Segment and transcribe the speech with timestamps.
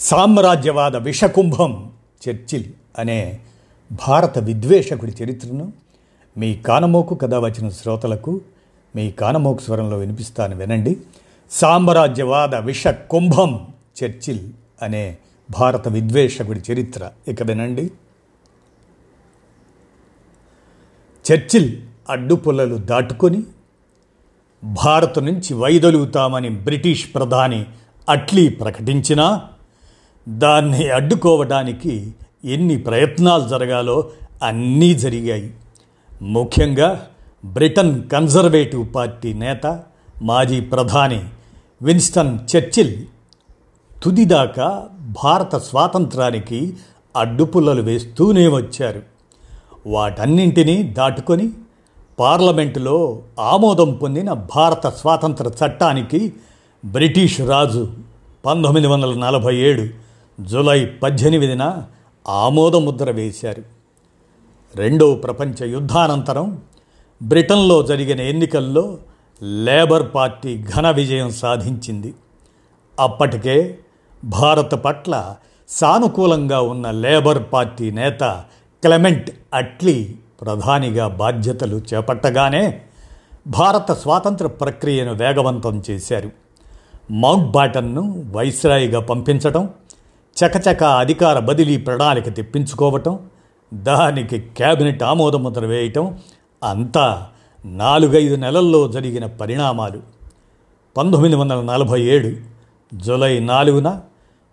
[0.00, 1.92] సామ్రాజ్యవాద విషకుంభం
[2.28, 2.64] Churchill
[2.98, 3.38] అనే
[4.08, 5.72] భారత విద్వేషకుడి చరిత్రను
[6.38, 8.40] మీ కానమోకు కథ వచ్చిన శ్రోతలకు
[8.96, 10.96] మీ కానమోకు స్వరంలో వినిపిస్తాను వినండి.
[11.50, 13.68] సామ్రాజ్యవాద విష కుంభం
[14.04, 14.38] చర్చిల్
[14.82, 15.18] అనే
[15.50, 17.10] భారత విద్వేషకుడి చరిత్ర.
[17.28, 17.90] ఇక వినండి.
[21.32, 21.76] చర్చిల్
[22.10, 23.42] అడ్డుపుల్లలు దాటుకొని
[24.64, 27.66] భారత్ నుంచి వైదొలుగుతామని బ్రిటిష్ ప్రధాని
[28.08, 29.48] అట్లీ ప్రకటించినా
[30.28, 32.14] దాన్ని అడ్డుకోవడానికి
[32.44, 34.10] ఎన్ని ప్రయత్నాలు జరగాలో
[34.42, 35.54] అన్నీ జరిగాయి.
[36.22, 37.06] ముఖ్యంగా
[37.44, 39.80] బ్రిటన్ కన్జర్వేటివ్ పార్టీ నేత
[40.22, 41.24] మాజీ ప్రధాని
[41.82, 42.96] విన్స్టన్ చర్చిల్
[44.02, 44.86] తుదిదాకా
[45.24, 46.76] భారత స్వాతంత్రానికి
[47.16, 49.02] అడ్డుపుల్లలు వేస్తూనే వచ్చారు.
[49.86, 51.50] వాటన్నింటినీ దాటుకొని
[52.18, 56.32] పార్లమెంటులో ఆమోదం పొందిన భారత స్వాతంత్ర చట్టానికి
[56.84, 57.92] బ్రిటిష్ రాజు
[58.46, 60.07] పంతొమ్మిది వందల నలభై ఏడు
[60.40, 61.84] జూలై పద్దెనిమిదిన
[62.28, 63.62] ఆమోదముద్ర వేశారు.
[64.76, 66.62] రెండో ప్రపంచ యుద్ధానంతరం
[67.22, 68.98] బ్రిటన్లో జరిగిన ఎన్నికల్లో
[69.42, 72.14] లేబర్ పార్టీ ఘన విజయం సాధించింది.
[73.00, 73.78] అప్పటికే
[74.24, 75.36] భారత పట్ల
[75.68, 78.44] సానుకూలంగా ఉన్న లేబర్ పార్టీ నేత
[78.82, 82.82] క్లెమెంట్ అట్లీ ప్రధానిగా బాధ్యతలు చేపట్టగానే
[83.46, 86.30] భారత స్వాతంత్ర ప్రక్రియను వేగవంతం చేశారు.
[87.10, 89.70] మౌంట్ బాటన్ను వైస్రాయిగా పంపించడం
[90.44, 93.18] చకచక అధికార బదిలీ ప్రణాళిక తెప్పించుకోవటం
[93.74, 96.18] దానికి కేబినెట్ ఆమోదముద్ర వేయటం
[96.64, 97.26] అంతా
[97.64, 100.02] నాలుగైదు నెలల్లో జరిగిన పరిణామాలు.
[100.96, 102.36] పంతొమ్మిది వందల నలభై ఏడు
[102.94, 104.00] జూలై నాలుగున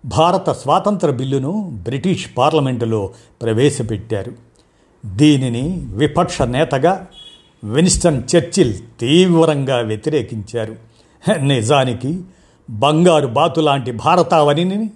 [0.05, 3.09] భారత స్వాతంత్ర బిల్లును బ్రిటిష్ పార్లమెంటులో
[3.41, 4.31] ప్రవేశపెట్టారు.
[5.05, 7.07] దీనిని విపక్ష నేతగా
[7.63, 10.75] విన్స్టన్ చర్చిల్ తీవ్రంగా వ్యతిరేకించారు.
[11.39, 12.21] నిజానికి
[12.69, 14.89] బంగారు బాతు లాంటి భారతావనిని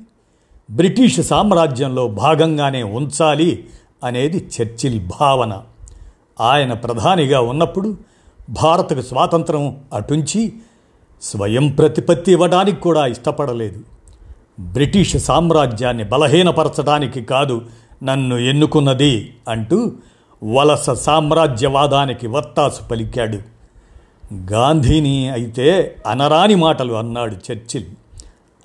[0.69, 3.67] బ్రిటిష్ సామ్రాజ్యంలో భాగంగానే ఉంచాలి
[4.03, 5.61] అనేది చర్చిల్ భావన.
[6.41, 7.97] ఆయన ప్రధానిగా ఉన్నప్పుడు
[8.49, 10.53] భారత్కు స్వాతంత్రం అటుంచి
[11.21, 13.79] స్వయం ప్రతిపత్తి ఇవ్వడానికి కూడా ఇష్టపడలేదు.
[14.59, 17.61] బ్రిటిష్ సామ్రాజ్యాన్ని బలహీనపరచడానికి కాదు
[18.03, 19.91] నన్ను ఎన్నుకున్నది అంటూ
[20.43, 23.39] వలస సామ్రాజ్యవాదానికి వత్తాసు పలికాడు.
[24.53, 27.85] గాంధీని అయితే అనరాని మాటలు అన్నాడు చర్చిల్.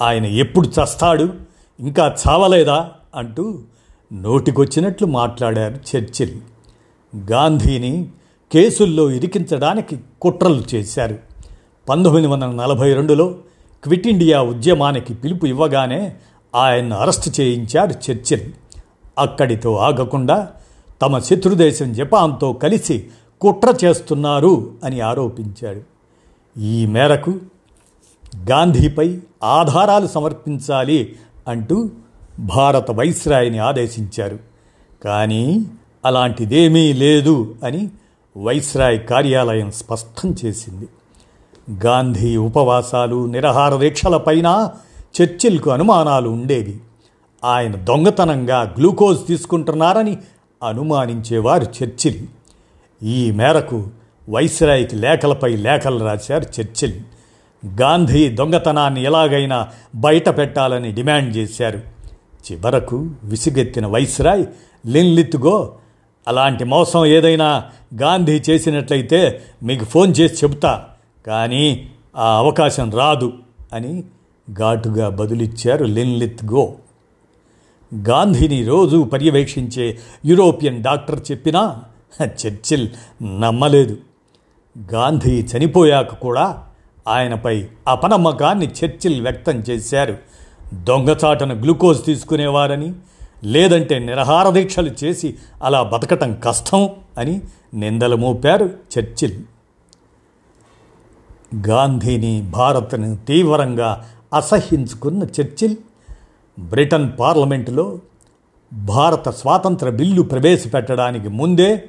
[0.00, 1.53] ఆయన ఎప్పుడు చస్తాడు?
[1.81, 3.59] ఇంకా చావలేదా అంటూ
[4.12, 6.41] నోటికొచ్చినట్లు మాట్లాడారు చర్చిల్.
[7.31, 8.09] గాంధీని
[8.53, 11.19] కేసుల్లో ఇరికించడానికి కుట్రలు చేశారు.
[11.89, 13.34] పంతొమ్మిది వందల నలభై రెండులో
[13.84, 16.17] క్విట్ ఇండియా ఉద్యమానికి పిలుపు ఇవ్వగానే
[16.55, 18.53] ఆయన్ను అరెస్టు చేయించారు చర్చిల్.
[19.19, 20.51] అక్కడితో ఆగకుండా
[21.03, 23.07] తమ శత్రుదేశం జపాన్తో కలిసి
[23.41, 25.81] కుట్ర చేస్తున్నారు అని ఆరోపించాడు.
[26.61, 27.39] ఈ మేరకు
[28.51, 31.17] గాంధీపై ఆధారాలు సమర్పించాలి
[31.49, 31.91] అంటూ
[32.38, 34.38] భారత వైస్రాయిని ఆదేశించారు.
[35.05, 35.66] కానీ
[36.05, 37.91] అలాంటిదేమీ లేదు అని
[38.37, 40.88] వైస్రాయ్ కార్యాలయం స్పష్టం చేసింది.
[41.87, 44.71] గాంధీ ఉపవాసాలు నిరహార దీక్షలపైన
[45.22, 46.81] చర్చిల్కు అనుమానాలు ఉండేవి.
[47.44, 50.19] ఆయన దొంగతనంగా గ్లూకోజ్ తీసుకుంటున్నారని
[50.69, 52.27] అనుమానించేవారు చర్చిల్.
[53.03, 53.87] ఈ మేరకు
[54.28, 56.93] వైస్రాయికి లేఖలపై లేఖలు రాశారు చర్చిల్.
[57.81, 61.79] గాంధీ దొంగతనాన్ని ఎలాగైనా బయట పెట్టాలని డిమాండ్ చేశారు.
[62.53, 64.47] చివరకు విసిగెత్తిన వైస్రాయ్
[64.87, 65.75] లిన్లిత్గో
[66.29, 67.65] అలాంటి మోసం ఏదైనా
[68.03, 70.85] గాంధీ చేసినట్లయితే మీకు ఫోన్ చేసి చెబుతా
[71.27, 73.33] కానీ ఆ అవకాశం రాదు
[73.73, 74.05] అని
[74.53, 76.75] ఘాటుగా బదులిచ్చారు లిన్లిత్ గో.
[78.09, 81.83] గాంధీని రోజు పర్యవేక్షించే యూరోపియన్ డాక్టర్ చెప్పినా
[82.22, 82.89] చర్చిల్
[83.22, 83.97] నమ్మలేదు.
[84.93, 86.65] గాంధీ చనిపోయాక కూడా
[87.09, 90.18] ఆయనపై అపనమ్మకాన్ని చర్చిల్ వ్యక్తం చేశారు.
[90.74, 92.92] దొంగచాటను గ్లూకోజ్ తీసుకునేవారని
[93.45, 97.41] లేదంటే నిరహార దీక్షలు చేసి అలా బతకటం కష్టం అని
[97.74, 99.33] నిందలు మోపారు చర్చిల్.
[101.68, 105.77] గాంధీని భారత్ను తీవ్రంగా అసహ్యించుకున్న చర్చిల్
[106.59, 107.98] బ్రిటన్ పార్లమెంటులో
[108.72, 111.84] భారత స్వాతంత్ర బిల్లు ప్రవేశపెట్టడానికి ముందే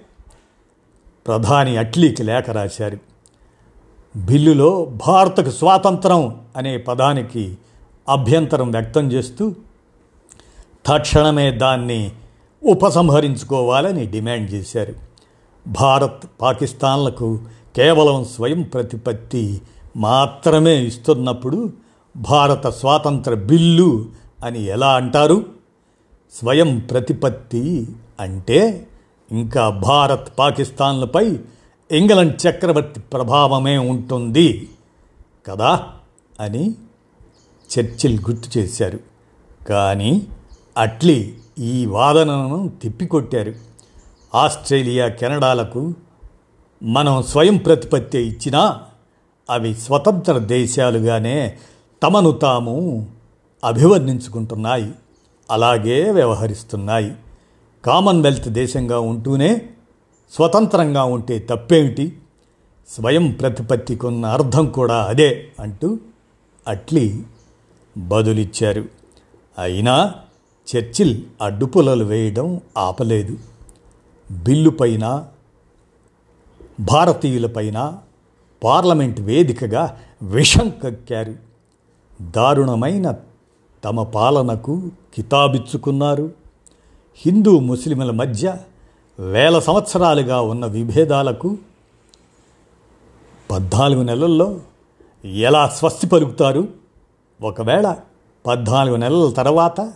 [1.27, 3.14] ప్రధాని అట్లీకి లేఖ రాశారు.
[4.15, 7.57] బిల్లులో భారతకు స్వాతంత్రం అనే పదానికి
[8.09, 9.53] అభ్యంతరం వ్యక్తం చేస్తూ
[10.85, 12.11] తక్షణమే దాన్ని
[12.63, 14.93] ఉపసంహరించుకోవాలని డిమాండ్ చేశారు.
[15.67, 17.39] భారత్ పాకిస్తాన్లకు
[17.75, 19.61] కేవలం స్వయం ప్రతిపత్తి
[19.97, 21.69] మాత్రమే ఇస్తున్నప్పుడు
[22.17, 24.05] భారత స్వాతంత్ర బిల్లు
[24.45, 25.45] అని ఎలా అంటారు?
[26.39, 27.87] స్వయం ప్రతిపత్తి
[28.19, 28.87] అంటే
[29.31, 31.39] ఇంకా భారత్ పాకిస్తాన్లపై
[31.91, 34.69] ఇంగ్లండ్ చక్రవర్తి ప్రభావమే ఉంటుంది
[35.47, 35.83] కదా
[36.39, 36.75] అని
[37.79, 38.99] చర్చిల్ గుర్తు చేశారు.
[39.69, 40.27] కానీ
[40.77, 43.53] అట్లీ ఈ వాదనను తిప్పికొట్టారు.
[44.35, 45.93] ఆస్ట్రేలియా కెనడాలకు
[46.83, 48.81] మనం స్వయం ప్రతిపత్తి ఇచ్చినా
[49.49, 51.57] అవి స్వతంత్ర దేశాలుగానే
[52.03, 53.07] తమను తాము
[53.63, 54.91] అభివర్ణించుకుంటున్నాయి.
[55.51, 57.13] అలాగే వ్యవహరిస్తున్నాయి.
[57.85, 59.69] కామన్వెల్త్ దేశంగా ఉంటూనే
[60.35, 62.17] స్వతంత్రంగా ఉంటే తప్పేమిటి?
[62.89, 65.99] స్వయం ప్రతిపత్తికున్న అర్థం కూడా అదే అంటూ
[66.67, 67.23] అట్లీ
[67.97, 68.85] బదులిచ్చారు.
[69.59, 70.13] అయినా
[70.75, 73.37] చర్చిల్ అడ్డుపులలు వేయడం ఆపలేదు.
[74.31, 75.27] బిల్లుపైన
[76.79, 77.97] భారతీయులపైన
[78.63, 81.35] పార్లమెంట్ వేదికగా విషం కక్కారు.
[82.21, 83.13] దారుణమైన
[83.83, 86.31] తమ పాలనకు కితాబిచ్చుకున్నారు.
[87.25, 88.57] హిందూ ముస్లింల మధ్య
[89.19, 91.57] వేల సంవత్సరాలుగా ఉన్న విభేదాలకు
[93.51, 94.59] పద్నాలుగు నెలల్లో
[95.25, 96.67] ఎలా స్వస్తి పలుకుతారు?
[97.41, 97.95] ఒకవేళ
[98.45, 99.93] పద్నాలుగు నెలల తర్వాత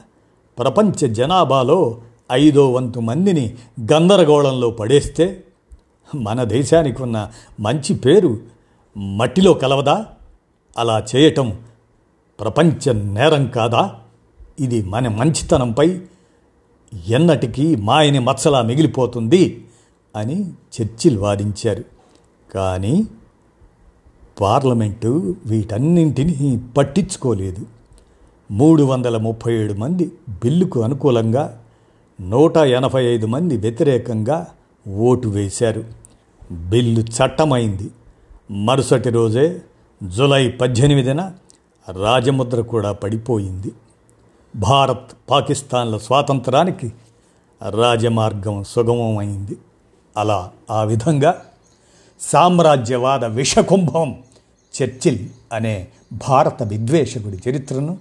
[0.58, 2.02] ప్రపంచ జనాభాలో
[2.32, 3.56] ఐదో వంతు మందిని
[3.94, 5.44] గందరగోళంలో పడేస్తే
[6.16, 8.40] మన దేశానికి ఉన్న మంచి పేరు
[8.98, 10.06] మట్టిలో కలవదా?
[10.78, 11.60] అలా చేయటం
[12.40, 13.96] ప్రపంచ నేరం కాదా?
[14.60, 16.02] ఇది మన మంచితనంపై
[17.08, 19.66] ఎన్నటికీ మాయని మచ్చలా మిగిలిపోతుంది
[20.16, 21.84] అని చర్చిల్ వాదించారు.
[22.54, 23.08] కానీ
[24.42, 27.66] పార్లమెంటు వీటన్నింటినీ పట్టించుకోలేదు.
[28.52, 31.62] మూడు వందల ముప్పై ఏడు మంది బిల్లుకు అనుకూలంగా
[32.22, 34.48] నూట ఎనభై ఐదు మంది వ్యతిరేకంగా
[34.98, 35.84] ఓటు వేశారు.
[36.52, 37.90] బిల్లు చట్టమైంది.
[38.52, 39.62] మరుసటి రోజే
[40.04, 41.32] జులై పద్దెనిమిదిన
[42.02, 43.72] రాజముద్ర కూడా పడిపోయింది.
[44.56, 46.94] భారత్ పాకిస్తాన్ల స్వాతంత్రానికి
[47.70, 49.58] రాజమార్గం సుగమమైంది.
[50.18, 51.42] అలా ఆ విధంగా
[52.20, 54.24] సామ్రాజ్యవాద విషకుంభం
[54.82, 55.88] చర్చిల్ అనే
[56.30, 57.98] భారత విద్వేషకుడి చరిత్రను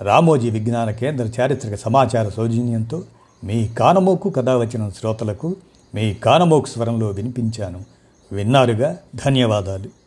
[0.00, 3.02] రామోజీ విజ్ఞాన కేంద్ర చారిత్రక సమాచార సౌజన్యంతో
[3.44, 5.56] మీ కానమోకు కథ వచ్చిన శ్రోతలకు
[5.94, 7.84] మీ కానమోకు స్వరంలో వినిపించాను.
[8.32, 8.96] విన్నారుగా?
[9.14, 10.01] ధన్యవాదాలు.